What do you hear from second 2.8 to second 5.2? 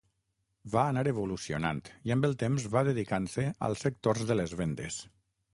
dedicant-se al sector de les vendes.